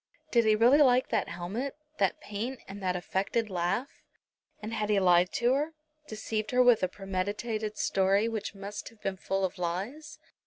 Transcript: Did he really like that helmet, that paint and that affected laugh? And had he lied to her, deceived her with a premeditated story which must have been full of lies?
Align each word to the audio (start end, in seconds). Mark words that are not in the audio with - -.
Did 0.31 0.45
he 0.45 0.55
really 0.55 0.79
like 0.81 1.09
that 1.09 1.29
helmet, 1.29 1.77
that 1.99 2.19
paint 2.19 2.59
and 2.67 2.81
that 2.81 2.95
affected 2.95 3.51
laugh? 3.51 4.01
And 4.59 4.73
had 4.73 4.89
he 4.89 4.99
lied 4.99 5.31
to 5.33 5.53
her, 5.53 5.73
deceived 6.07 6.49
her 6.49 6.63
with 6.63 6.81
a 6.81 6.87
premeditated 6.87 7.77
story 7.77 8.27
which 8.27 8.55
must 8.55 8.89
have 8.89 8.99
been 9.03 9.17
full 9.17 9.45
of 9.45 9.59
lies? 9.59 10.17